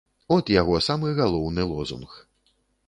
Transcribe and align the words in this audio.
От 0.35 0.45
яго 0.53 0.79
самы 0.87 1.13
галоўны 1.21 1.69
лозунг. 1.75 2.21